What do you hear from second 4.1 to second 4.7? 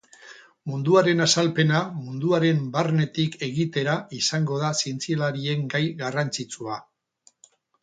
izango